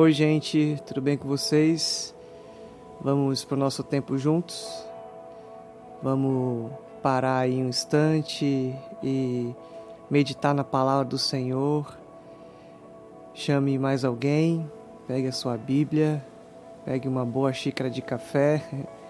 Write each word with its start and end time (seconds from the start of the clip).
Oi, 0.00 0.12
gente, 0.12 0.80
tudo 0.86 1.02
bem 1.02 1.16
com 1.16 1.26
vocês? 1.26 2.14
Vamos 3.00 3.44
para 3.44 3.56
o 3.56 3.58
nosso 3.58 3.82
tempo 3.82 4.16
juntos? 4.16 4.86
Vamos 6.00 6.70
parar 7.02 7.38
aí 7.38 7.60
um 7.60 7.68
instante 7.68 8.72
e 9.02 9.52
meditar 10.08 10.54
na 10.54 10.62
palavra 10.62 11.04
do 11.04 11.18
Senhor. 11.18 11.98
Chame 13.34 13.76
mais 13.76 14.04
alguém, 14.04 14.70
pegue 15.08 15.26
a 15.26 15.32
sua 15.32 15.56
Bíblia, 15.56 16.24
pegue 16.84 17.08
uma 17.08 17.24
boa 17.24 17.52
xícara 17.52 17.90
de 17.90 18.00
café 18.00 18.62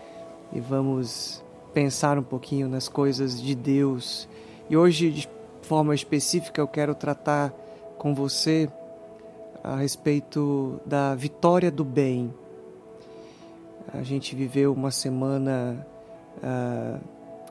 e 0.54 0.58
vamos 0.58 1.44
pensar 1.74 2.18
um 2.18 2.22
pouquinho 2.22 2.66
nas 2.66 2.88
coisas 2.88 3.38
de 3.38 3.54
Deus. 3.54 4.26
E 4.70 4.74
hoje, 4.74 5.10
de 5.10 5.28
forma 5.60 5.94
específica, 5.94 6.62
eu 6.62 6.66
quero 6.66 6.94
tratar 6.94 7.52
com 7.98 8.14
você 8.14 8.70
a 9.62 9.76
respeito 9.76 10.80
da 10.86 11.14
vitória 11.14 11.70
do 11.70 11.84
bem. 11.84 12.32
A 13.92 14.02
gente 14.02 14.34
viveu 14.34 14.72
uma 14.72 14.90
semana 14.90 15.86
ah, 16.42 16.98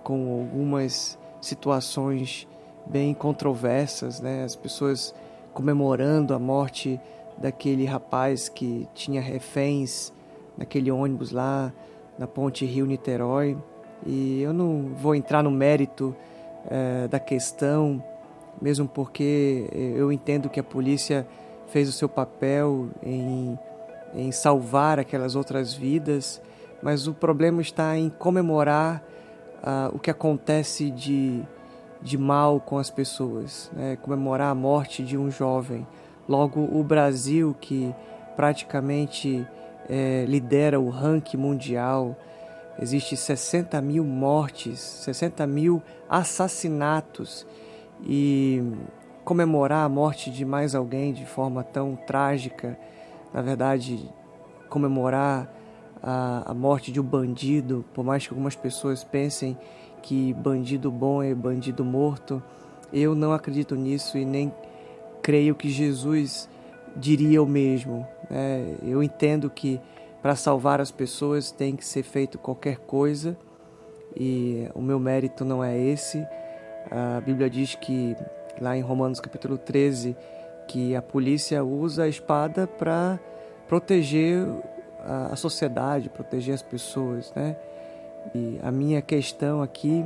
com 0.03 0.39
algumas 0.39 1.17
situações 1.41 2.47
bem 2.85 3.13
controversas, 3.13 4.19
né? 4.21 4.43
As 4.43 4.55
pessoas 4.55 5.13
comemorando 5.53 6.33
a 6.33 6.39
morte 6.39 6.99
daquele 7.37 7.85
rapaz 7.85 8.49
que 8.49 8.87
tinha 8.93 9.21
reféns 9.21 10.11
naquele 10.57 10.89
ônibus 10.91 11.31
lá 11.31 11.73
na 12.17 12.27
ponte 12.27 12.65
Rio-Niterói. 12.65 13.57
E 14.05 14.41
eu 14.41 14.53
não 14.53 14.93
vou 14.95 15.15
entrar 15.15 15.43
no 15.43 15.51
mérito 15.51 16.15
eh, 16.69 17.07
da 17.07 17.19
questão, 17.19 18.03
mesmo 18.61 18.87
porque 18.87 19.67
eu 19.71 20.11
entendo 20.11 20.49
que 20.49 20.59
a 20.59 20.63
polícia 20.63 21.27
fez 21.67 21.89
o 21.89 21.91
seu 21.91 22.09
papel 22.09 22.89
em, 23.03 23.57
em 24.13 24.31
salvar 24.31 24.99
aquelas 24.99 25.35
outras 25.35 25.73
vidas, 25.73 26.41
mas 26.81 27.07
o 27.07 27.13
problema 27.13 27.61
está 27.61 27.97
em 27.97 28.09
comemorar 28.09 29.03
uh, 29.57 29.95
o 29.95 29.99
que 29.99 30.11
acontece 30.11 30.89
de, 30.91 31.41
de 32.01 32.17
mal 32.17 32.59
com 32.59 32.77
as 32.77 32.89
pessoas, 32.89 33.71
né? 33.73 33.97
comemorar 33.97 34.51
a 34.51 34.55
morte 34.55 35.03
de 35.03 35.17
um 35.17 35.29
jovem. 35.29 35.85
Logo, 36.27 36.61
o 36.61 36.83
Brasil, 36.83 37.55
que 37.59 37.93
praticamente 38.35 39.47
é, 39.89 40.25
lidera 40.27 40.79
o 40.79 40.89
ranking 40.89 41.37
mundial, 41.37 42.15
existe 42.79 43.17
60 43.17 43.81
mil 43.81 44.03
mortes, 44.03 44.79
60 44.79 45.47
mil 45.47 45.81
assassinatos 46.09 47.47
e 48.05 48.61
comemorar 49.27 49.83
a 49.83 49.89
morte 49.89 50.31
de 50.31 50.45
mais 50.45 50.73
alguém 50.73 51.11
de 51.11 51.25
forma 51.25 51.61
tão 51.61 51.97
trágica, 51.97 52.79
na 53.33 53.41
verdade, 53.41 54.09
comemorar 54.69 55.53
a, 56.01 56.51
a 56.51 56.53
morte 56.53 56.93
de 56.93 57.01
um 57.01 57.03
bandido, 57.03 57.83
por 57.93 58.05
mais 58.05 58.25
que 58.25 58.33
algumas 58.33 58.55
pessoas 58.55 59.03
pensem 59.03 59.57
que 60.01 60.33
bandido 60.35 60.89
bom 60.89 61.21
é 61.21 61.35
bandido 61.35 61.83
morto, 61.83 62.41
eu 62.93 63.13
não 63.13 63.33
acredito 63.33 63.75
nisso 63.75 64.17
e 64.17 64.23
nem 64.23 64.49
creio 65.21 65.55
que 65.55 65.69
Jesus 65.69 66.47
diria 66.95 67.43
o 67.43 67.45
mesmo. 67.45 68.07
Né? 68.29 68.77
Eu 68.81 69.03
entendo 69.03 69.49
que 69.49 69.77
para 70.21 70.37
salvar 70.37 70.79
as 70.79 70.89
pessoas 70.89 71.51
tem 71.51 71.75
que 71.75 71.83
ser 71.83 72.03
feito 72.03 72.37
qualquer 72.37 72.77
coisa 72.77 73.37
e 74.15 74.69
o 74.73 74.81
meu 74.81 75.01
mérito 75.01 75.43
não 75.43 75.61
é 75.61 75.77
esse. 75.77 76.25
A 76.89 77.19
Bíblia 77.19 77.49
diz 77.49 77.75
que 77.75 78.15
lá 78.59 78.77
em 78.77 78.81
Romanos 78.81 79.19
capítulo 79.19 79.57
13, 79.57 80.15
que 80.67 80.95
a 80.95 81.01
polícia 81.01 81.63
usa 81.63 82.03
a 82.03 82.07
espada 82.07 82.67
para 82.67 83.19
proteger 83.67 84.45
a, 85.03 85.35
sociedade, 85.35 86.09
proteger 86.09 86.53
as 86.53 86.61
pessoas, 86.61 87.31
né? 87.35 87.55
E 88.35 88.59
a 88.61 88.71
minha 88.71 89.01
questão 89.01 89.61
aqui 89.61 90.05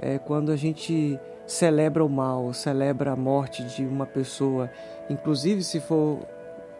é 0.00 0.18
quando 0.18 0.50
a 0.50 0.56
gente 0.56 1.20
celebra 1.46 2.04
o 2.04 2.08
mal, 2.08 2.52
celebra 2.54 3.12
a 3.12 3.16
morte 3.16 3.62
de 3.64 3.84
uma 3.84 4.06
pessoa, 4.06 4.70
inclusive 5.10 5.62
se 5.62 5.80
for 5.80 6.20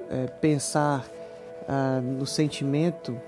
é, 0.08 0.26
pensar 0.40 1.04
ah, 1.68 2.00
no 2.00 2.24
sentimento 2.24 3.20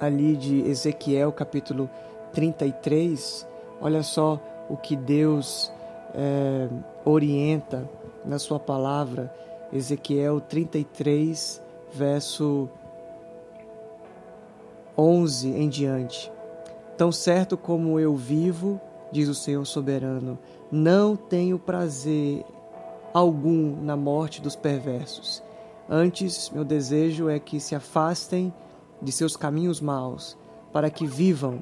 ali 0.00 0.36
de 0.36 0.68
Ezequiel 0.68 1.32
capítulo 1.32 1.88
33, 2.32 3.46
olha 3.80 4.02
só 4.02 4.40
o 4.68 4.76
que 4.76 4.94
Deus 4.94 5.72
é, 6.14 6.68
orienta 7.04 7.88
na 8.24 8.38
sua 8.38 8.58
palavra, 8.58 9.32
Ezequiel 9.72 10.40
33, 10.40 11.62
verso 11.92 12.68
11 14.96 15.48
em 15.48 15.68
diante. 15.68 16.32
Tão 16.96 17.12
certo 17.12 17.56
como 17.56 18.00
eu 18.00 18.16
vivo, 18.16 18.80
diz 19.12 19.28
o 19.28 19.34
Senhor 19.34 19.64
soberano, 19.64 20.38
não 20.70 21.16
tenho 21.16 21.58
prazer 21.58 22.44
algum 23.12 23.76
na 23.82 23.96
morte 23.96 24.42
dos 24.42 24.56
perversos. 24.56 25.42
Antes, 25.88 26.50
meu 26.50 26.64
desejo 26.64 27.28
é 27.28 27.38
que 27.38 27.60
se 27.60 27.74
afastem 27.74 28.52
de 29.00 29.12
seus 29.12 29.36
caminhos 29.36 29.80
maus, 29.80 30.36
para 30.72 30.90
que 30.90 31.06
vivam. 31.06 31.60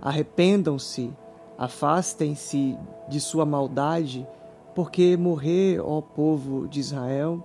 Arrependam-se 0.00 1.12
Afastem-se 1.62 2.76
de 3.06 3.20
sua 3.20 3.46
maldade, 3.46 4.26
porque 4.74 5.16
morrer, 5.16 5.80
ó 5.80 6.00
povo 6.00 6.66
de 6.66 6.80
Israel. 6.80 7.40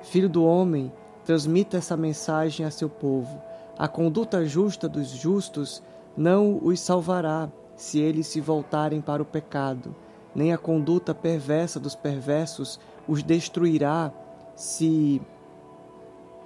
Filho 0.00 0.26
do 0.26 0.42
homem, 0.42 0.90
transmita 1.22 1.76
essa 1.76 1.94
mensagem 1.94 2.64
a 2.64 2.70
seu 2.70 2.88
povo. 2.88 3.38
A 3.78 3.86
conduta 3.86 4.42
justa 4.46 4.88
dos 4.88 5.08
justos 5.10 5.82
não 6.16 6.60
os 6.62 6.80
salvará 6.80 7.50
se 7.76 8.00
eles 8.00 8.26
se 8.26 8.40
voltarem 8.40 9.02
para 9.02 9.20
o 9.20 9.26
pecado, 9.26 9.94
nem 10.34 10.54
a 10.54 10.56
conduta 10.56 11.14
perversa 11.14 11.78
dos 11.78 11.94
perversos 11.94 12.80
os 13.06 13.22
destruirá 13.22 14.10
se 14.56 15.20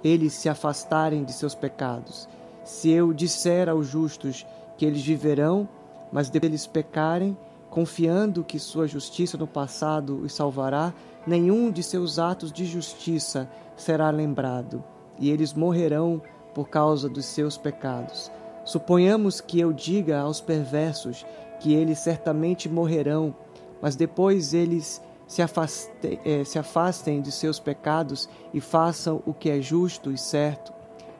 eles 0.03 0.33
se 0.33 0.49
afastarem 0.49 1.23
de 1.23 1.31
seus 1.31 1.55
pecados. 1.55 2.27
Se 2.65 2.89
eu 2.91 3.13
disser 3.13 3.69
aos 3.69 3.87
justos 3.87 4.45
que 4.77 4.85
eles 4.85 5.01
viverão, 5.01 5.69
mas 6.11 6.29
depois 6.29 6.67
pecarem, 6.67 7.37
confiando 7.69 8.43
que 8.43 8.59
sua 8.59 8.87
justiça 8.87 9.37
no 9.37 9.47
passado 9.47 10.21
os 10.21 10.33
salvará, 10.33 10.93
nenhum 11.25 11.69
de 11.71 11.83
seus 11.83 12.17
atos 12.17 12.51
de 12.51 12.65
justiça 12.65 13.49
será 13.75 14.09
lembrado, 14.09 14.83
e 15.19 15.29
eles 15.29 15.53
morrerão 15.53 16.21
por 16.53 16.69
causa 16.69 17.07
dos 17.07 17.25
seus 17.25 17.57
pecados. 17.57 18.31
Suponhamos 18.65 19.39
que 19.39 19.59
eu 19.59 19.71
diga 19.71 20.19
aos 20.19 20.41
perversos 20.41 21.25
que 21.59 21.73
eles 21.73 21.99
certamente 21.99 22.67
morrerão, 22.67 23.35
mas 23.81 23.95
depois 23.95 24.53
eles 24.53 25.01
se 25.27 25.41
afastem, 25.41 26.19
eh, 26.25 26.43
se 26.43 26.57
afastem 26.57 27.21
de 27.21 27.31
seus 27.31 27.59
pecados 27.59 28.29
e 28.53 28.61
façam 28.61 29.21
o 29.25 29.33
que 29.33 29.49
é 29.49 29.61
justo 29.61 30.11
e 30.11 30.17
certo. 30.17 30.73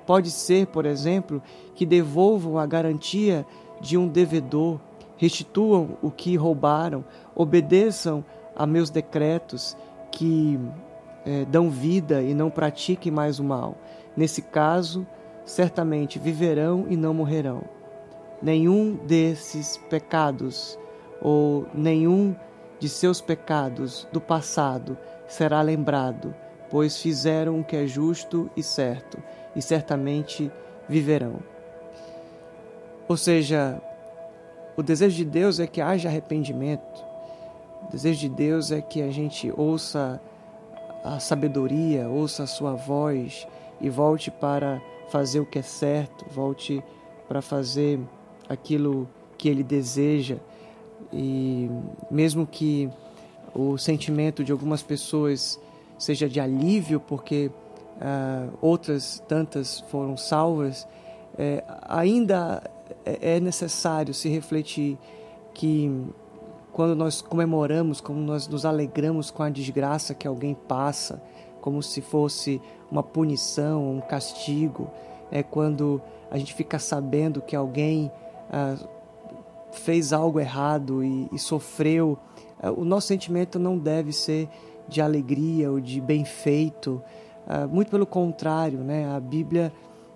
Pode 0.06 0.32
ser, 0.32 0.68
por 0.68 0.86
exemplo, 0.86 1.42
que 1.76 1.86
devolvam 1.86 2.58
a 2.58 2.66
garantia 2.66 3.46
de 3.80 3.98
um 3.98 4.08
devedor, 4.08 4.80
restituam 5.18 5.98
o 6.02 6.12
que 6.12 6.36
roubaram, 6.36 7.04
obedeçam 7.36 8.24
a 8.56 8.66
meus 8.66 8.90
decretos 8.90 9.78
que 10.12 10.60
é, 11.26 11.46
dão 11.46 11.70
vida 11.70 12.22
e 12.22 12.34
não 12.34 12.50
pratiquem 12.50 13.12
mais 13.12 13.40
o 13.40 13.44
mal. 13.44 13.78
Nesse 14.16 14.42
caso, 14.42 15.06
certamente 15.46 16.20
viverão 16.20 16.86
e 16.90 16.96
não 16.96 17.14
morrerão. 17.14 17.64
Nenhum 18.42 18.96
desses 18.96 19.78
pecados 19.90 20.78
ou 21.22 21.66
nenhum 21.74 22.36
de 22.80 22.88
seus 22.88 23.20
pecados 23.20 24.08
do 24.12 24.22
passado 24.22 24.98
será 25.28 25.62
lembrado, 25.62 26.34
pois 26.70 26.98
fizeram 26.98 27.60
o 27.60 27.64
que 27.64 27.76
é 27.76 27.88
justo 27.88 28.50
e 28.56 28.62
certo, 28.62 29.18
e 29.56 29.62
certamente 29.62 30.52
viverão. 30.88 31.40
Ou 33.08 33.16
seja, 33.16 33.82
o 34.76 34.84
desejo 34.84 35.16
de 35.16 35.26
Deus 35.26 35.60
é 35.60 35.68
que 35.68 35.82
haja 35.82 36.10
arrependimento. 36.10 37.06
O 37.88 37.92
desejo 37.92 38.20
de 38.20 38.30
Deus 38.30 38.72
é 38.72 38.82
que 38.82 39.02
a 39.02 39.10
gente 39.10 39.52
ouça 39.56 40.22
a 41.04 41.20
sabedoria, 41.20 42.10
ouça 42.10 42.44
a 42.44 42.48
sua 42.48 42.74
voz 42.74 43.48
e 43.80 43.90
volte 43.90 44.30
para 44.30 44.82
fazer 45.10 45.40
o 45.40 45.46
que 45.46 45.60
é 45.60 45.62
certo, 45.62 46.26
volte 46.30 46.84
para 47.28 47.42
fazer 47.42 48.00
aquilo 48.50 49.08
que 49.38 49.48
ele 49.48 49.64
deseja. 49.64 50.38
E 51.14 51.70
mesmo 52.12 52.46
que 52.46 52.90
o 53.56 53.78
sentimento 53.78 54.44
de 54.44 54.52
algumas 54.52 54.84
pessoas 54.84 55.60
seja 55.98 56.28
de 56.28 56.40
alívio, 56.40 57.00
porque 57.00 57.50
uh, 57.98 58.58
outras 58.62 59.24
tantas 59.28 59.80
foram 59.90 60.18
salvas, 60.18 60.88
é, 61.38 61.64
ainda 61.88 62.64
é, 63.06 63.38
é 63.38 63.40
necessário 63.40 64.14
se 64.14 64.30
refletir 64.30 64.98
que 65.54 65.92
quando 66.72 66.96
nós 66.96 67.22
comemoramos, 67.22 68.00
como 68.00 68.20
nós 68.20 68.48
nos 68.48 68.66
alegramos 68.66 69.32
com 69.32 69.42
a 69.42 69.50
desgraça 69.50 70.14
que 70.14 70.28
alguém 70.28 70.54
passa, 70.54 71.22
como 71.60 71.82
se 71.82 72.02
fosse 72.02 72.62
uma 72.92 73.02
punição, 73.02 73.98
um 73.98 74.00
castigo. 74.00 74.90
É 75.32 75.42
quando 75.42 76.02
a 76.30 76.38
gente 76.38 76.54
fica 76.54 76.78
sabendo 76.78 77.42
que 77.42 77.56
alguém 77.56 78.12
ah, 78.52 78.76
fez 79.72 80.14
algo 80.14 80.40
errado 80.40 81.04
e, 81.04 81.28
e 81.32 81.40
sofreu, 81.40 82.18
ah, 82.62 82.72
o 82.72 82.86
nosso 82.86 83.08
sentimento 83.08 83.58
não 83.58 83.78
deve 83.78 84.14
ser 84.14 84.48
de 84.88 85.02
alegria 85.02 85.72
ou 85.72 85.80
de 85.80 86.00
bem 86.00 86.24
feito. 86.24 87.02
Ah, 87.48 87.68
muito 87.68 87.90
pelo 87.90 88.06
contrário, 88.06 88.80
né? 88.80 89.10
a 89.16 89.20
Bíblia 89.20 89.74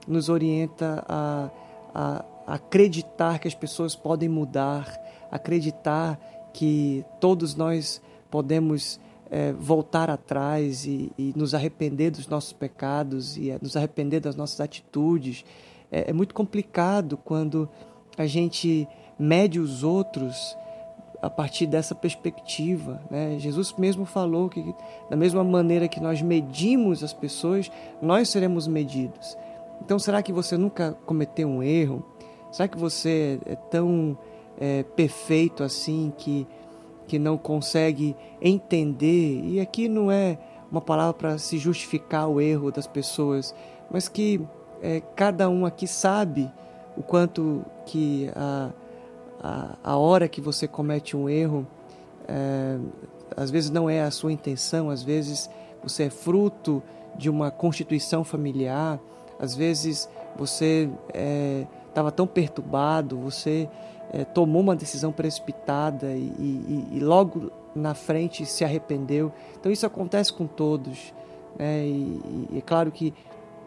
nos 0.07 0.29
orienta 0.29 1.03
a, 1.07 1.50
a, 1.94 2.18
a 2.19 2.25
acreditar 2.45 3.39
que 3.39 3.47
as 3.47 3.55
pessoas 3.55 3.95
podem 3.95 4.29
mudar, 4.29 4.99
acreditar 5.31 6.19
que 6.53 7.05
todos 7.19 7.55
nós 7.55 8.01
podemos 8.29 8.99
é, 9.29 9.53
voltar 9.53 10.09
atrás 10.09 10.85
e, 10.85 11.11
e, 11.17 11.33
nos 11.35 11.53
arrepender 11.53 12.11
dos 12.11 12.27
nossos 12.27 12.51
pecados 12.51 13.38
e 13.38 13.57
nos 13.61 13.77
arrepender 13.77 14.19
das 14.19 14.35
nossas 14.35 14.59
atitudes. 14.59 15.45
É, 15.91 16.09
é 16.09 16.13
muito 16.13 16.33
complicado 16.33 17.17
quando 17.17 17.69
a 18.17 18.25
gente 18.25 18.87
mede 19.17 19.59
os 19.59 19.83
outros 19.83 20.57
a 21.21 21.29
partir 21.29 21.67
dessa 21.67 21.94
perspectiva. 21.94 23.01
Né? 23.09 23.37
Jesus 23.39 23.73
mesmo 23.77 24.05
falou 24.05 24.49
que, 24.49 24.75
da 25.09 25.15
mesma 25.15 25.44
maneira 25.44 25.87
que 25.87 25.99
nós 25.99 26.21
medimos 26.21 27.03
as 27.03 27.13
pessoas, 27.13 27.71
nós 28.01 28.29
seremos 28.29 28.67
medidos. 28.67 29.37
Então, 29.83 29.97
será 29.97 30.21
que 30.21 30.33
você 30.33 30.57
nunca 30.57 30.97
cometeu 31.05 31.47
um 31.47 31.63
erro? 31.63 32.05
Será 32.51 32.68
que 32.68 32.77
você 32.77 33.39
é 33.45 33.56
tão 33.56 34.18
é, 34.59 34.83
perfeito 34.83 35.63
assim 35.63 36.13
que, 36.18 36.45
que 37.07 37.18
não 37.18 37.38
consegue 37.38 38.15
entender? 38.42 39.42
E 39.44 39.59
aqui 39.59 39.88
não 39.88 40.12
é 40.12 40.38
uma 40.69 40.81
palavra 40.81 41.13
para 41.13 41.38
se 41.38 41.57
justificar 41.57 42.27
o 42.27 42.42
erro 42.42 42.71
das 42.71 42.88
pessoas, 42.88 43.56
mas 43.89 44.07
que 44.07 44.42
é, 44.81 45.01
cada 45.15 45.50
um 45.50 45.65
aqui 45.65 45.88
sabe 45.88 46.51
o 46.98 47.01
quanto 47.03 47.63
que 47.86 48.30
a, 48.36 48.71
a, 49.42 49.77
a 49.83 49.97
hora 49.97 50.27
que 50.27 50.42
você 50.42 50.68
comete 50.68 51.15
um 51.15 51.30
erro, 51.30 51.65
é, 52.27 52.77
às 53.36 53.50
vezes 53.50 53.69
não 53.69 53.89
é 53.89 54.01
a 54.01 54.12
sua 54.12 54.31
intenção, 54.31 54.89
às 54.89 55.04
vezes 55.04 55.50
você 55.81 56.04
é 56.04 56.09
fruto 56.09 56.83
de 57.15 57.30
uma 57.30 57.50
constituição 57.50 58.24
familiar, 58.24 59.00
às 59.39 59.56
vezes 59.56 60.09
você 60.38 60.89
estava 61.91 62.11
tão 62.11 62.25
perturbado, 62.25 63.17
você 63.17 63.69
é, 64.11 64.23
tomou 64.23 64.61
uma 64.61 64.75
decisão 64.75 65.11
precipitada 65.11 66.13
e, 66.13 66.33
e, 66.39 66.88
e, 66.93 66.99
logo 66.99 67.51
na 67.75 67.93
frente 67.93 68.45
se 68.45 68.63
arrependeu. 68.63 69.31
Então 69.59 69.71
isso 69.71 69.85
acontece 69.85 70.33
com 70.33 70.47
todos. 70.47 71.13
Né? 71.57 71.85
E, 71.85 72.49
e 72.51 72.57
é 72.57 72.61
claro 72.61 72.91
que 72.91 73.13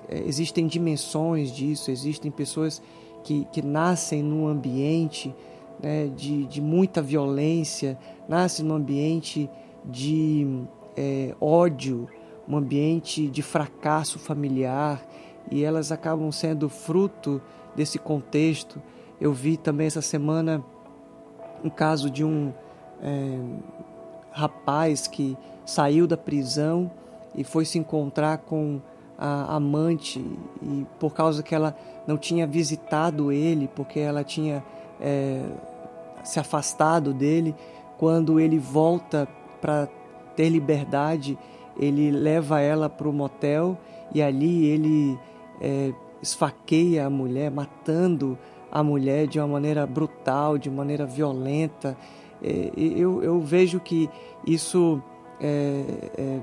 é, 0.08 0.18
existem 0.18 0.66
dimensões 0.66 1.50
disso, 1.50 1.90
existem 1.90 2.30
pessoas 2.30 2.82
que, 3.22 3.46
que 3.52 3.62
nascem 3.62 4.22
num 4.22 4.46
ambiente 4.46 5.34
né, 5.82 6.08
de, 6.14 6.44
de 6.46 6.60
muita 6.60 7.00
violência, 7.00 7.98
nascem 8.28 8.64
num 8.64 8.74
ambiente 8.74 9.48
de 9.84 10.64
é, 10.96 11.34
ódio, 11.40 12.08
um 12.48 12.56
ambiente 12.56 13.28
de 13.28 13.42
fracasso 13.42 14.18
familiar 14.18 15.02
e 15.50 15.64
elas 15.64 15.90
acabam 15.92 16.30
sendo 16.30 16.68
fruto 16.68 17.40
desse 17.74 17.98
contexto. 17.98 18.80
Eu 19.20 19.32
vi 19.32 19.56
também 19.56 19.86
essa 19.86 20.02
semana 20.02 20.64
um 21.62 21.70
caso 21.70 22.10
de 22.10 22.24
um 22.24 22.52
é, 23.02 23.38
rapaz 24.30 25.06
que 25.06 25.36
saiu 25.64 26.06
da 26.06 26.16
prisão 26.16 26.90
e 27.34 27.42
foi 27.42 27.64
se 27.64 27.78
encontrar 27.78 28.38
com 28.38 28.80
a 29.16 29.54
amante 29.54 30.18
e 30.62 30.86
por 30.98 31.14
causa 31.14 31.42
que 31.42 31.54
ela 31.54 31.76
não 32.06 32.18
tinha 32.18 32.46
visitado 32.46 33.32
ele, 33.32 33.68
porque 33.74 34.00
ela 34.00 34.24
tinha 34.24 34.62
é, 35.00 35.42
se 36.22 36.38
afastado 36.40 37.14
dele, 37.14 37.54
quando 37.98 38.40
ele 38.40 38.58
volta 38.58 39.28
para 39.60 39.88
ter 40.34 40.48
liberdade, 40.48 41.38
ele 41.78 42.10
leva 42.10 42.60
ela 42.60 42.88
para 42.88 43.08
o 43.08 43.12
motel 43.12 43.78
e 44.12 44.20
ali 44.20 44.66
ele 44.66 45.18
é, 45.60 45.92
esfaqueia 46.24 47.06
a 47.06 47.10
mulher, 47.10 47.50
matando 47.50 48.38
a 48.72 48.82
mulher 48.82 49.28
de 49.28 49.38
uma 49.38 49.46
maneira 49.46 49.86
brutal, 49.86 50.58
de 50.58 50.70
maneira 50.70 51.06
violenta. 51.06 51.96
É, 52.42 52.72
eu, 52.74 53.22
eu 53.22 53.40
vejo 53.40 53.78
que 53.78 54.10
isso 54.44 55.00
é, 55.40 55.84
é, 56.16 56.40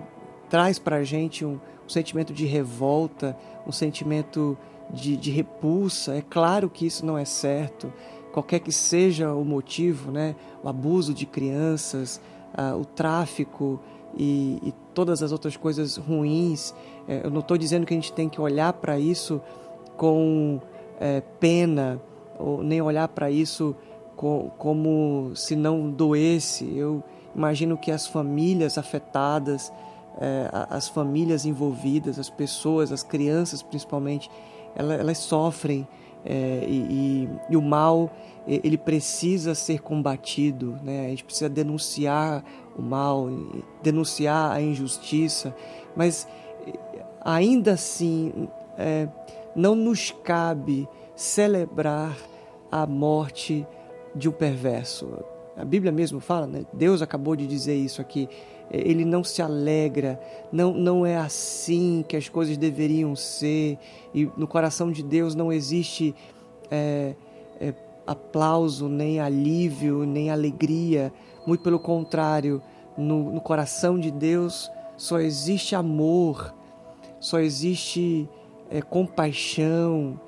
traz 0.50 0.80
para 0.80 0.98
a 0.98 1.04
gente 1.04 1.44
um, 1.44 1.60
um, 1.86 1.89
sentimento 1.89 2.33
de 2.33 2.45
revolta, 2.45 3.38
um 3.68 3.72
sentimento 3.72 4.57
de, 4.89 5.18
de, 5.18 5.31
repulsa. 5.31 6.16
É 6.16 6.22
claro 6.22 6.69
que 6.69 6.86
isso 6.86 7.06
não 7.06 7.18
é 7.18 7.25
certo, 7.25 7.92
qualquer 8.31 8.60
que 8.60 8.72
seja 8.72 9.34
o 9.34 9.44
motivo, 9.44 10.12
né? 10.12 10.36
o 10.63 10.69
abuso 10.69 11.13
de 11.13 11.25
crianças, 11.25 12.22
ah, 12.54 12.75
o 12.75 12.86
tráfico 12.86 13.80
e, 14.18 14.60
e, 14.63 14.74
todas 14.94 15.24
as 15.24 15.31
outras 15.31 15.57
coisas 15.57 15.98
ruins. 15.98 16.74
É, 17.07 17.25
eu 17.25 17.30
não 17.30 17.39
estou 17.39 17.57
dizendo 17.57 17.86
que 17.86 17.94
a 17.94 17.98
gente 17.98 18.13
tem 18.13 18.30
que 18.30 18.39
olhar 18.39 18.74
para 18.74 19.00
isso 19.00 19.42
com 20.01 20.59
é, 21.00 21.21
pena, 21.39 22.01
ou 22.39 22.63
nem 22.63 22.81
olhar 22.81 23.07
para 23.07 23.30
isso 23.30 23.75
com, 24.15 24.50
como 24.57 25.31
se 25.36 25.56
não 25.56 25.92
doesse. 25.92 26.75
Eu 26.75 27.03
imagino 27.36 27.77
que 27.77 27.92
as 27.92 28.07
famílias 28.07 28.80
afetadas, 28.80 29.71
é, 30.19 30.50
as 30.71 30.89
famílias 30.89 31.45
envolvidas, 31.45 32.18
as 32.18 32.31
pessoas, 32.31 32.92
as 32.92 33.03
crianças 33.03 33.62
principalmente, 33.62 34.27
elas, 34.75 35.00
elas 35.00 35.18
sofrem 35.19 35.88
é, 36.25 36.65
e, 36.68 36.77
e, 36.89 37.30
e, 37.51 37.56
o 37.56 37.62
mal 37.62 38.09
ele 38.48 38.80
precisa 38.80 39.53
ser 39.53 39.81
combatido, 39.83 40.80
né? 40.81 41.06
a 41.06 41.09
gente 41.09 41.24
precisa 41.24 41.48
denunciar 41.48 42.44
o 42.75 42.81
mal, 42.81 43.30
denunciar 43.83 44.51
a 44.51 44.59
injustiça, 44.59 45.56
mas 45.95 46.27
ainda 47.24 47.74
assim 47.74 48.50
é, 48.77 49.07
não 49.56 49.75
nos 49.75 50.12
cabe 50.24 50.88
celebrar 51.15 52.18
a 52.71 52.86
morte 52.86 53.65
de 54.15 54.30
um 54.30 54.31
perverso. 54.31 55.24
A 55.56 55.65
Bíblia 55.65 55.92
mesmo 55.92 56.19
fala, 56.19 56.48
né? 56.48 56.65
Deus 56.74 57.01
acabou 57.01 57.36
de 57.36 57.46
dizer 57.46 57.75
isso 57.75 58.01
aqui. 58.01 58.27
Ele 58.72 59.03
não 59.03 59.22
se 59.24 59.41
alegra, 59.41 60.20
não, 60.51 60.74
não 60.74 61.05
é 61.05 61.17
assim 61.17 62.05
que 62.08 62.15
as 62.15 62.29
coisas 62.29 62.55
deveriam 62.58 63.15
ser, 63.17 63.77
e 64.13 64.29
no 64.38 64.48
coração 64.48 64.89
de 64.89 65.03
Deus 65.03 65.36
não 65.36 65.51
existe 65.51 66.15
é, 66.70 67.13
é, 67.60 67.74
aplauso, 68.08 68.88
nem 68.88 69.20
alívio, 69.20 70.05
nem 70.05 70.29
alegria. 70.29 71.12
Muito 71.46 71.62
pelo 71.62 71.79
contrário, 71.79 72.62
no, 72.98 73.34
no 73.34 73.41
coração 73.41 74.00
de 74.00 74.10
Deus 74.10 74.72
só 74.96 75.20
existe 75.20 75.75
amor, 75.75 76.53
só 77.20 77.39
existe 77.39 78.29
é, 78.72 78.82
compaixão 78.82 80.20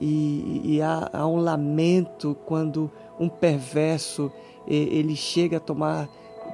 e, 0.00 0.62
e 0.64 0.82
há, 0.82 1.10
há, 1.12 1.26
um 1.26 1.36
lamento 1.36 2.36
quando 2.46 2.90
um 3.18 3.28
perverso 3.28 4.30
ele 4.66 5.16
chega 5.16 5.56
a 5.56 5.60
tomar 5.60 6.08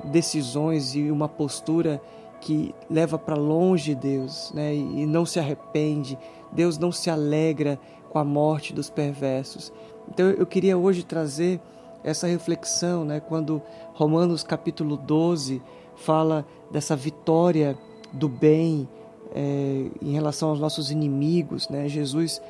decisões 0.04 0.94
e 0.94 1.10
uma 1.10 1.28
postura 1.28 2.00
que 2.40 2.74
leva 2.88 3.18
para 3.18 3.34
longe 3.34 3.94
de 3.94 4.00
Deus 4.00 4.52
né, 4.54 4.74
e 4.74 5.06
não 5.06 5.26
se 5.26 5.38
arrepende. 5.38 6.16
Deus 6.52 6.78
não 6.78 6.92
se 6.92 7.10
alegra 7.10 7.78
com 8.10 8.18
a 8.18 8.24
morte 8.24 8.72
dos 8.72 8.88
perversos. 8.88 9.72
Então 10.08 10.26
eu 10.30 10.46
queria 10.46 10.78
hoje 10.78 11.02
trazer 11.02 11.60
essa 12.04 12.26
reflexão, 12.26 13.04
né, 13.04 13.18
quando 13.18 13.62
Romanos 13.94 14.44
capítulo 14.44 14.96
12 14.96 15.60
fala 15.96 16.46
dessa 16.70 16.94
vitória 16.94 17.76
do 18.12 18.28
bem 18.28 18.88
é, 19.34 19.90
em 20.00 20.12
relação 20.12 20.50
aos 20.50 20.60
nossos 20.60 20.90
inimigos. 20.90 21.68
Né? 21.68 21.88
Jesus 21.88 22.40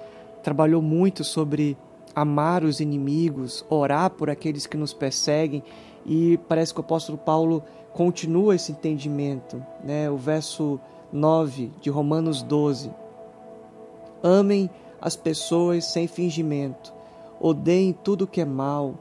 trabalhou 0.43 0.83
muito 0.83 1.25
sobre 1.25 1.77
amar 2.15 2.63
os 2.63 2.79
inimigos, 2.79 3.65
orar 3.69 4.11
por 4.11 4.31
aqueles 4.31 4.67
que 4.67 4.77
nos 4.77 4.93
perseguem, 4.93 5.63
e 6.07 6.39
parece 6.49 6.73
que 6.73 6.81
o 6.81 6.85
apóstolo 6.85 7.19
Paulo 7.19 7.63
continua 7.93 8.55
esse 8.55 8.73
entendimento. 8.73 9.65
Né? 9.83 10.11
O 10.11 10.17
verso 10.17 10.79
9 11.13 11.71
de 11.81 11.91
Romanos 11.91 12.43
12. 12.43 12.91
Amem 14.23 14.69
as 15.01 15.17
pessoas 15.17 15.85
sem 15.85 16.07
fingimento, 16.07 16.93
odeiem 17.39 17.93
tudo 17.93 18.27
que 18.27 18.41
é 18.41 18.45
mal, 18.45 18.95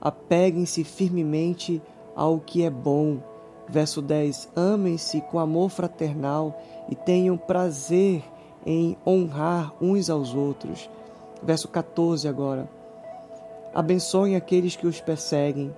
apeguem-se 0.00 0.84
firmemente 0.84 1.80
ao 2.14 2.38
que 2.38 2.62
é 2.62 2.70
bom. 2.70 3.18
Verso 3.68 4.00
10: 4.00 4.50
Amem-se 4.54 5.20
com 5.22 5.38
amor 5.38 5.70
fraternal 5.70 6.60
e 6.88 6.94
tenham 6.94 7.36
prazer 7.36 8.22
em 8.64 8.96
honrar 9.06 9.72
uns 9.80 10.08
aos 10.10 10.34
outros. 10.34 10.88
Verso 11.42 11.68
14 11.68 12.28
agora. 12.28 12.68
Abençoem 13.74 14.36
aqueles 14.36 14.74
que 14.74 14.86
os 14.86 15.00
perseguem, 15.00 15.74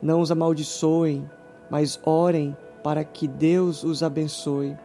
não 0.00 0.20
os 0.20 0.30
amaldiçoem, 0.30 1.28
mas 1.68 1.98
orem 2.04 2.56
para 2.82 3.04
que 3.04 3.26
Deus 3.26 3.82
os 3.82 4.02
abençoe. 4.02 4.76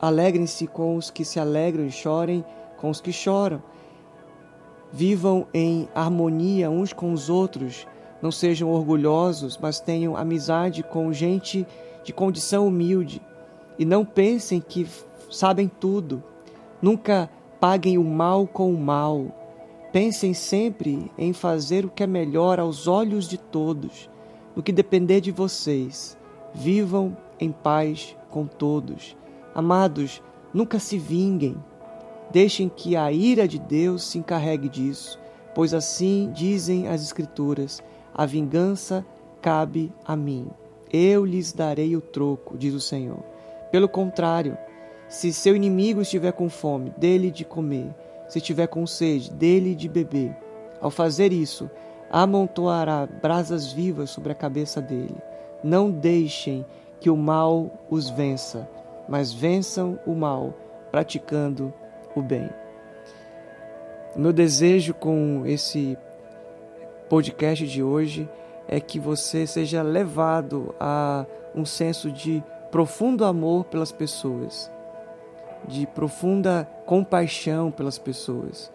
alegrem-se 0.00 0.66
com 0.66 0.96
os 0.96 1.10
que 1.10 1.24
se 1.24 1.40
alegram 1.40 1.86
e 1.86 1.90
chorem 1.90 2.44
com 2.76 2.90
os 2.90 3.00
que 3.00 3.12
choram. 3.12 3.62
Vivam 4.92 5.46
em 5.52 5.88
harmonia 5.94 6.70
uns 6.70 6.92
com 6.92 7.12
os 7.12 7.28
outros, 7.28 7.86
não 8.24 8.30
sejam 8.30 8.70
orgulhosos, 8.70 9.58
mas 9.60 9.80
tenham 9.80 10.16
amizade 10.16 10.82
com 10.82 11.12
gente 11.12 11.66
de 12.02 12.10
condição 12.10 12.66
humilde. 12.66 13.20
E 13.78 13.84
não 13.84 14.02
pensem 14.02 14.62
que 14.62 14.88
sabem 15.30 15.68
tudo. 15.68 16.24
Nunca 16.80 17.28
paguem 17.60 17.98
o 17.98 18.02
mal 18.02 18.46
com 18.46 18.72
o 18.72 18.80
mal. 18.80 19.26
Pensem 19.92 20.32
sempre 20.32 21.12
em 21.18 21.34
fazer 21.34 21.84
o 21.84 21.90
que 21.90 22.02
é 22.02 22.06
melhor 22.06 22.58
aos 22.58 22.88
olhos 22.88 23.28
de 23.28 23.36
todos. 23.36 24.08
No 24.56 24.62
que 24.62 24.72
depender 24.72 25.20
de 25.20 25.30
vocês, 25.30 26.16
vivam 26.54 27.14
em 27.38 27.52
paz 27.52 28.16
com 28.30 28.46
todos. 28.46 29.14
Amados, 29.54 30.22
nunca 30.50 30.78
se 30.78 30.96
vinguem. 30.96 31.62
Deixem 32.30 32.70
que 32.70 32.96
a 32.96 33.12
ira 33.12 33.46
de 33.46 33.58
Deus 33.58 34.02
se 34.02 34.16
encarregue 34.16 34.70
disso, 34.70 35.20
pois 35.54 35.74
assim 35.74 36.30
dizem 36.32 36.88
as 36.88 37.02
Escrituras: 37.02 37.82
a 38.14 38.24
vingança 38.24 39.04
cabe 39.42 39.92
a 40.04 40.14
mim. 40.14 40.48
Eu 40.92 41.24
lhes 41.24 41.52
darei 41.52 41.96
o 41.96 42.00
troco, 42.00 42.56
diz 42.56 42.72
o 42.72 42.80
Senhor. 42.80 43.18
Pelo 43.72 43.88
contrário, 43.88 44.56
se 45.08 45.32
seu 45.32 45.56
inimigo 45.56 46.00
estiver 46.00 46.32
com 46.32 46.48
fome, 46.48 46.90
dele 46.96 47.30
de 47.30 47.44
comer. 47.44 47.92
Se 48.28 48.38
estiver 48.38 48.68
com 48.68 48.86
sede, 48.86 49.30
dele 49.30 49.74
de 49.74 49.88
beber. 49.88 50.34
Ao 50.80 50.90
fazer 50.90 51.32
isso, 51.32 51.68
amontoará 52.10 53.06
brasas 53.06 53.72
vivas 53.72 54.10
sobre 54.10 54.32
a 54.32 54.34
cabeça 54.34 54.80
dele. 54.80 55.16
Não 55.62 55.90
deixem 55.90 56.64
que 57.00 57.10
o 57.10 57.16
mal 57.16 57.70
os 57.90 58.08
vença, 58.08 58.68
mas 59.08 59.32
vençam 59.32 59.98
o 60.06 60.14
mal 60.14 60.54
praticando 60.90 61.72
o 62.14 62.22
bem. 62.22 62.48
Meu 64.16 64.32
desejo 64.32 64.94
com 64.94 65.42
esse 65.44 65.98
podcast 67.08 67.66
de 67.66 67.82
hoje 67.82 68.28
é 68.66 68.80
que 68.80 68.98
você 68.98 69.46
seja 69.46 69.82
levado 69.82 70.74
a 70.80 71.26
um 71.54 71.64
senso 71.64 72.10
de 72.10 72.42
profundo 72.70 73.24
amor 73.24 73.64
pelas 73.66 73.92
pessoas, 73.92 74.70
de 75.68 75.86
profunda 75.86 76.68
compaixão 76.86 77.70
pelas 77.70 77.98
pessoas. 77.98 78.72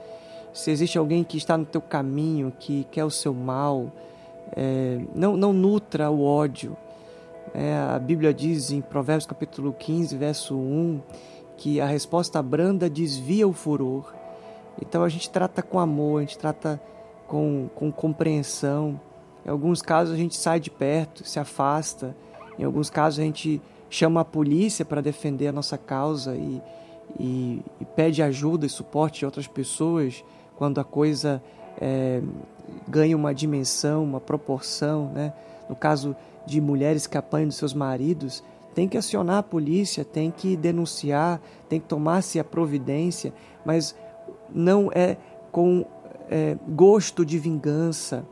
Se 0.53 0.71
existe 0.71 0.97
alguém 0.97 1.23
que 1.23 1.37
está 1.37 1.57
no 1.57 1.65
teu 1.65 1.81
caminho, 1.81 2.53
que 2.57 2.85
quer 2.91 3.03
o 3.03 3.11
seu 3.11 3.33
mal, 3.33 3.91
é, 4.55 4.99
não, 5.13 5.35
não 5.35 5.53
nutra 5.53 6.09
o 6.09 6.23
ódio. 6.23 6.77
É, 7.53 7.75
a 7.75 7.99
Bíblia 7.99 8.33
diz 8.33 8.71
em 8.71 8.81
Provérbios 8.81 9.25
capítulo 9.25 9.73
15, 9.73 10.15
verso 10.15 10.55
1, 10.55 11.01
que 11.57 11.81
a 11.81 11.85
resposta 11.85 12.41
branda 12.41 12.89
desvia 12.89 13.47
o 13.47 13.53
furor. 13.53 14.13
Então 14.81 15.03
a 15.03 15.09
gente 15.09 15.29
trata 15.29 15.61
com 15.61 15.79
amor, 15.79 16.19
a 16.19 16.21
gente 16.21 16.37
trata 16.37 16.79
com, 17.29 17.69
com 17.75 17.91
compreensão. 17.91 18.99
Em 19.45 19.49
alguns 19.49 19.81
casos 19.81 20.13
a 20.13 20.17
gente 20.17 20.35
sai 20.35 20.59
de 20.59 20.69
perto, 20.69 21.23
se 21.23 21.39
afasta. 21.39 22.15
Em 22.57 22.63
alguns 22.63 22.89
casos 22.89 23.19
a 23.19 23.23
gente 23.23 23.61
chama 23.89 24.21
a 24.21 24.25
polícia 24.25 24.83
para 24.83 24.99
defender 24.99 25.47
a 25.47 25.51
nossa 25.51 25.77
causa 25.77 26.35
e, 26.35 26.61
e, 27.19 27.61
e, 27.79 27.85
pede 27.85 28.21
ajuda 28.21 28.65
e 28.65 28.69
suporte 28.69 29.19
de 29.19 29.25
outras 29.25 29.47
pessoas 29.47 30.23
quando 30.57 30.81
a 30.81 30.83
coisa 30.83 31.41
é, 31.79 32.21
ganha 32.87 33.15
uma 33.15 33.33
dimensão, 33.33 34.03
uma 34.03 34.19
proporção. 34.19 35.11
Né? 35.13 35.31
No 35.69 35.75
caso 35.75 36.15
de 36.45 36.59
mulheres 36.59 37.07
que 37.07 37.17
apanham 37.17 37.47
dos 37.47 37.57
seus 37.57 37.73
maridos, 37.73 38.43
tem 38.73 38.87
que 38.87 38.97
acionar 38.97 39.37
a 39.37 39.43
polícia, 39.43 40.03
tem 40.03 40.31
que 40.31 40.57
denunciar, 40.57 41.39
tem 41.67 41.79
que 41.79 41.87
tomar-se 41.87 42.39
a 42.39 42.43
providência, 42.43 43.33
mas 43.63 43.95
não 44.53 44.91
é 44.93 45.15
com 45.51 45.85
é, 46.29 46.57
gosto 46.69 47.25
de 47.25 47.39
vingança. 47.39 48.25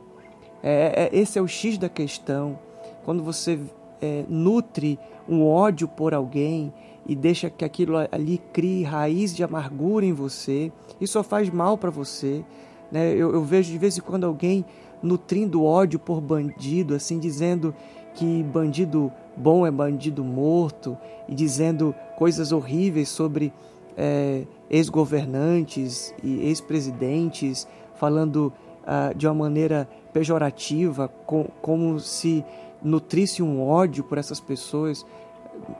É, 0.62 1.10
é, 1.12 1.18
esse 1.18 1.38
é 1.38 1.42
o 1.42 1.48
X 1.48 1.76
da 1.76 1.88
questão. 1.88 2.58
Quando 3.04 3.22
você 3.22 3.58
é, 4.00 4.24
nutre 4.28 4.98
um 5.28 5.44
ódio 5.44 5.88
por 5.88 6.14
alguém 6.14 6.72
e 7.06 7.14
deixa 7.14 7.50
que 7.50 7.64
aquilo 7.64 7.96
ali 8.12 8.38
crie 8.52 8.82
raiz 8.82 9.34
de 9.34 9.42
amargura 9.42 10.04
em 10.04 10.12
você, 10.12 10.70
isso 11.00 11.14
só 11.14 11.22
faz 11.22 11.50
mal 11.50 11.76
para 11.76 11.90
você. 11.90 12.44
Né? 12.92 13.12
Eu, 13.12 13.32
eu 13.32 13.42
vejo 13.42 13.70
de 13.70 13.78
vez 13.78 13.98
em 13.98 14.00
quando 14.00 14.24
alguém 14.24 14.64
nutrindo 15.02 15.64
ódio 15.64 15.98
por 15.98 16.20
bandido, 16.20 16.94
assim, 16.94 17.18
dizendo 17.18 17.74
que 18.14 18.42
bandido 18.42 19.12
bom 19.36 19.66
é 19.66 19.70
bandido 19.70 20.24
morto 20.24 20.96
e 21.28 21.34
dizendo 21.34 21.94
coisas 22.16 22.50
horríveis 22.50 23.08
sobre 23.08 23.52
é, 23.96 24.44
ex-governantes 24.70 26.14
e 26.22 26.46
ex-presidentes, 26.46 27.66
falando 27.98 28.52
ah, 28.86 29.12
de 29.14 29.26
uma 29.26 29.34
maneira 29.34 29.88
pejorativa, 30.12 31.08
com, 31.26 31.44
como 31.60 32.00
se 32.00 32.44
nutrisse 32.82 33.42
um 33.42 33.62
ódio 33.62 34.04
por 34.04 34.18
essas 34.18 34.40
pessoas. 34.40 35.04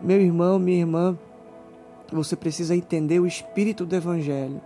Meu 0.01 0.21
irmão, 0.21 0.59
minha 0.59 0.79
irmã, 0.79 1.17
você 2.13 2.37
precisa 2.37 2.75
entender 2.75 3.21
o 3.21 3.27
espírito 3.27 3.87
do 3.87 3.95
Evangelho. 3.95 4.61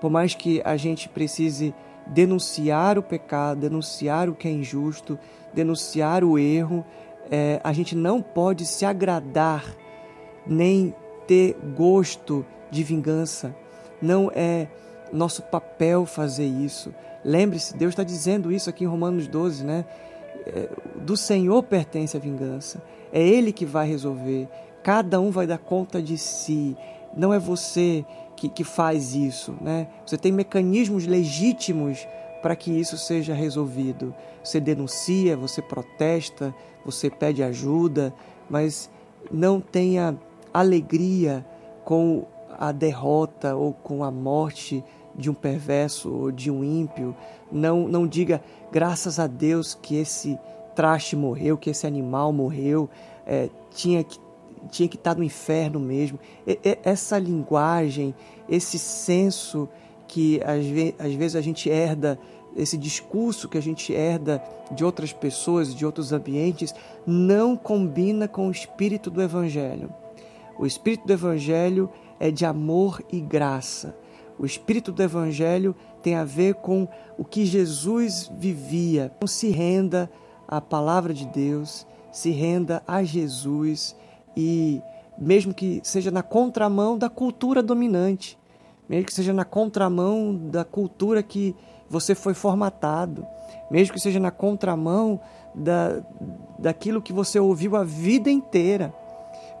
Por 0.00 0.10
mais 0.10 0.34
que 0.34 0.62
a 0.64 0.76
gente 0.76 1.08
precise 1.08 1.74
denunciar 2.06 2.98
o 2.98 3.02
pecado, 3.02 3.60
denunciar 3.60 4.28
o 4.28 4.34
que 4.34 4.48
é 4.48 4.50
injusto, 4.50 5.18
denunciar 5.52 6.24
o 6.24 6.38
erro, 6.38 6.84
é, 7.30 7.60
a 7.62 7.72
gente 7.72 7.94
não 7.94 8.22
pode 8.22 8.64
se 8.64 8.86
agradar 8.86 9.64
nem 10.46 10.94
ter 11.26 11.56
gosto 11.76 12.46
de 12.70 12.82
vingança. 12.82 13.54
Não 14.00 14.30
é 14.34 14.68
nosso 15.12 15.42
papel 15.42 16.06
fazer 16.06 16.46
isso. 16.46 16.94
Lembre-se, 17.24 17.76
Deus 17.76 17.92
está 17.92 18.04
dizendo 18.04 18.52
isso 18.52 18.70
aqui 18.70 18.84
em 18.84 18.86
Romanos 18.86 19.26
12, 19.26 19.64
né? 19.64 19.84
É, 20.46 20.68
do 20.96 21.16
Senhor 21.16 21.62
pertence 21.62 22.16
a 22.16 22.20
vingança. 22.20 22.82
É 23.12 23.20
Ele 23.20 23.52
que 23.52 23.66
vai 23.66 23.88
resolver. 23.88 24.48
Cada 24.82 25.20
um 25.20 25.30
vai 25.30 25.46
dar 25.46 25.58
conta 25.58 26.00
de 26.00 26.16
si. 26.16 26.76
Não 27.16 27.32
é 27.32 27.38
você 27.38 28.04
que, 28.36 28.48
que 28.48 28.64
faz 28.64 29.14
isso, 29.14 29.54
né? 29.60 29.88
Você 30.06 30.16
tem 30.16 30.30
mecanismos 30.30 31.06
legítimos 31.06 32.06
para 32.40 32.54
que 32.54 32.70
isso 32.70 32.96
seja 32.96 33.34
resolvido. 33.34 34.14
Você 34.42 34.60
denuncia, 34.60 35.36
você 35.36 35.60
protesta, 35.60 36.54
você 36.84 37.10
pede 37.10 37.42
ajuda, 37.42 38.14
mas 38.48 38.88
não 39.30 39.60
tenha 39.60 40.16
alegria 40.54 41.44
com 41.84 42.24
a 42.58 42.72
derrota 42.72 43.54
ou 43.54 43.72
com 43.72 44.02
a 44.02 44.10
morte 44.10 44.84
de 45.18 45.28
um 45.28 45.34
perverso 45.34 46.10
ou 46.10 46.30
de 46.30 46.50
um 46.50 46.64
ímpio. 46.64 47.14
Não, 47.52 47.88
não 47.88 48.06
diga 48.06 48.40
graças 48.72 49.18
a 49.18 49.26
Deus 49.26 49.74
que 49.74 49.96
esse 49.96 50.38
traste 50.74 51.16
morreu, 51.16 51.58
que 51.58 51.68
esse 51.68 51.86
animal 51.86 52.32
morreu, 52.32 52.88
é, 53.26 53.50
tinha 53.70 54.02
que 54.04 54.18
tinha 54.70 54.88
que 54.88 54.96
estar 54.96 55.14
no 55.14 55.22
inferno 55.22 55.78
mesmo. 55.78 56.18
E, 56.46 56.58
e, 56.64 56.78
essa 56.82 57.18
linguagem, 57.18 58.14
esse 58.48 58.78
senso 58.78 59.68
que 60.06 60.40
às, 60.44 60.64
ve 60.64 60.94
às 60.98 61.12
vezes 61.14 61.36
a 61.36 61.40
gente 61.40 61.70
herda 61.70 62.18
esse 62.56 62.76
discurso 62.76 63.48
que 63.48 63.56
a 63.56 63.62
gente 63.62 63.92
herda 63.92 64.42
de 64.70 64.84
outras 64.84 65.12
pessoas, 65.12 65.74
de 65.74 65.86
outros 65.86 66.12
ambientes, 66.12 66.74
não 67.06 67.56
combina 67.56 68.26
com 68.26 68.48
o 68.48 68.50
espírito 68.50 69.10
do 69.10 69.22
Evangelho. 69.22 69.92
O 70.58 70.66
espírito 70.66 71.06
do 71.06 71.12
Evangelho 71.12 71.88
é 72.18 72.30
de 72.30 72.44
amor 72.44 73.00
e 73.12 73.20
graça. 73.20 73.94
O 74.38 74.46
espírito 74.46 74.92
do 74.92 75.02
Evangelho 75.02 75.74
tem 76.02 76.14
a 76.14 76.24
ver 76.24 76.54
com 76.54 76.86
o 77.16 77.24
que 77.24 77.44
Jesus 77.44 78.30
vivia. 78.38 79.10
Então, 79.16 79.26
se 79.26 79.50
renda 79.50 80.10
à 80.46 80.60
palavra 80.60 81.12
de 81.12 81.26
Deus, 81.26 81.86
se 82.12 82.30
renda 82.30 82.82
a 82.86 83.02
Jesus 83.02 83.96
e, 84.36 84.80
mesmo 85.18 85.52
que 85.52 85.80
seja 85.82 86.10
na 86.10 86.22
contramão 86.22 86.96
da 86.96 87.10
cultura 87.10 87.62
dominante, 87.62 88.38
mesmo 88.88 89.06
que 89.06 89.14
seja 89.14 89.32
na 89.32 89.44
contramão 89.44 90.34
da 90.34 90.64
cultura 90.64 91.22
que 91.22 91.54
você 91.90 92.14
foi 92.14 92.32
formatado, 92.32 93.26
mesmo 93.70 93.94
que 93.94 94.00
seja 94.00 94.20
na 94.20 94.30
contramão 94.30 95.20
da, 95.54 96.00
daquilo 96.58 97.02
que 97.02 97.12
você 97.12 97.40
ouviu 97.40 97.76
a 97.76 97.82
vida 97.82 98.30
inteira. 98.30 98.94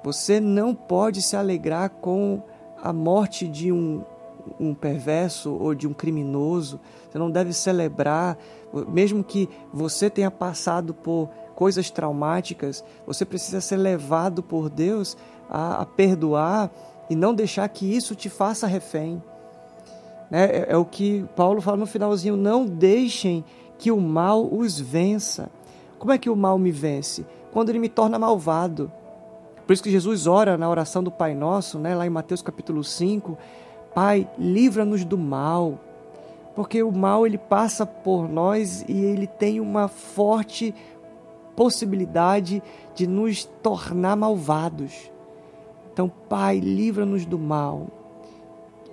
Você 0.04 0.38
não 0.38 0.74
pode 0.74 1.20
se 1.20 1.36
alegrar 1.36 1.90
com 1.90 2.42
a 2.80 2.92
morte 2.92 3.48
de 3.48 3.72
um, 3.72 4.04
um 4.58 4.74
perverso 4.74 5.52
ou 5.52 5.74
de 5.74 5.86
um 5.86 5.92
criminoso. 5.92 6.80
Você 7.10 7.18
não 7.18 7.30
deve 7.30 7.52
celebrar, 7.52 8.36
mesmo 8.88 9.24
que 9.24 9.48
você 9.72 10.10
tenha 10.10 10.30
passado 10.30 10.92
por 10.92 11.28
coisas 11.54 11.90
traumáticas, 11.90 12.84
você 13.06 13.24
precisa 13.24 13.60
ser 13.60 13.76
levado 13.76 14.42
por 14.42 14.68
Deus 14.68 15.16
a, 15.50 15.82
a 15.82 15.86
perdoar 15.86 16.70
e 17.10 17.16
não 17.16 17.34
deixar 17.34 17.68
que 17.68 17.84
isso 17.84 18.14
te 18.14 18.28
faça 18.28 18.66
refém. 18.66 19.22
Né? 20.30 20.44
É, 20.44 20.66
é 20.70 20.76
o 20.76 20.84
que 20.84 21.24
Paulo 21.34 21.60
fala 21.60 21.76
no 21.76 21.86
finalzinho: 21.86 22.36
não 22.36 22.64
deixem 22.64 23.44
que 23.78 23.90
o 23.90 24.00
mal 24.00 24.46
os 24.52 24.78
vença. 24.78 25.50
Como 25.98 26.12
é 26.12 26.18
que 26.18 26.30
o 26.30 26.36
mal 26.36 26.58
me 26.58 26.70
vence? 26.70 27.26
Quando 27.52 27.70
ele 27.70 27.78
me 27.78 27.88
torna 27.88 28.18
malvado. 28.18 28.92
Por 29.66 29.72
isso 29.72 29.82
que 29.82 29.90
Jesus 29.90 30.26
ora 30.26 30.56
na 30.56 30.68
oração 30.68 31.02
do 31.02 31.10
Pai 31.10 31.34
Nosso, 31.34 31.78
né, 31.78 31.94
lá 31.94 32.06
em 32.06 32.10
Mateus 32.10 32.40
capítulo 32.40 32.82
5, 32.82 33.36
Pai, 34.00 34.30
livra-nos 34.38 35.04
do 35.04 35.18
mal, 35.18 35.76
porque 36.54 36.84
o 36.84 36.92
mal 36.92 37.26
ele 37.26 37.36
passa 37.36 37.84
por 37.84 38.28
nós 38.28 38.84
e 38.88 38.92
ele 38.92 39.26
tem 39.26 39.58
uma 39.58 39.88
forte 39.88 40.72
possibilidade 41.56 42.62
de 42.94 43.08
nos 43.08 43.44
tornar 43.44 44.14
malvados. 44.14 45.10
Então, 45.92 46.08
Pai, 46.08 46.60
livra-nos 46.60 47.26
do 47.26 47.40
mal. 47.40 47.88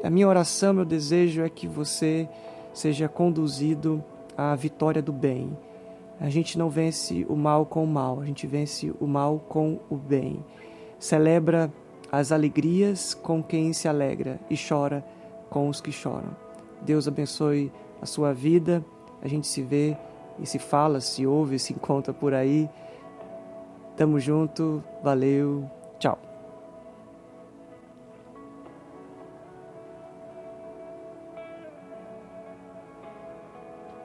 A 0.04 0.10
minha 0.10 0.28
oração, 0.28 0.74
meu 0.74 0.86
desejo 0.86 1.44
é 1.44 1.50
que 1.50 1.68
você 1.68 2.28
seja 2.74 3.08
conduzido 3.08 4.04
à 4.36 4.56
vitória 4.56 5.04
do 5.04 5.14
bem. 5.14 5.56
A 6.20 6.30
gente 6.30 6.58
não 6.58 6.68
vence 6.68 7.28
o 7.30 7.36
mal 7.36 7.64
com 7.64 7.84
o 7.84 7.88
mal, 7.88 8.22
a 8.22 8.26
gente 8.26 8.48
vence 8.48 8.92
o 9.00 9.06
mal 9.06 9.38
com 9.38 9.80
o 9.88 9.98
bem. 9.98 10.44
Celebra 10.98 11.72
as 12.18 12.32
alegrias 12.32 13.14
com 13.14 13.44
quem 13.44 13.74
se 13.74 13.88
alegra 13.88 14.40
e 14.50 14.56
chora 14.58 15.06
com 15.50 15.68
os 15.68 15.82
que 15.82 15.92
choram. 15.92 16.36
Deus 16.82 17.08
abençoe 17.08 17.72
a 18.02 18.06
sua 18.06 18.34
vida. 18.34 18.84
A 19.22 19.28
gente 19.28 19.48
se 19.48 19.62
vê 19.62 19.98
e 20.40 20.46
se 20.46 20.58
fala, 20.58 21.02
se 21.02 21.28
ouve, 21.28 21.58
se 21.60 21.74
encontra 21.74 22.14
por 22.14 22.34
aí. 22.34 22.70
Tamo 23.98 24.20
junto. 24.20 24.82
Valeu. 25.04 25.70
Tchau. 26.00 26.35